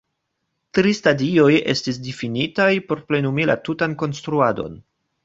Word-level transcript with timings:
Tri 0.77 0.93
stadioj 0.99 1.51
estis 1.73 1.99
difinitaj 2.07 2.71
por 2.87 3.05
plenumi 3.13 3.47
la 3.51 3.57
tutan 3.69 3.95
konstruadon. 4.05 4.81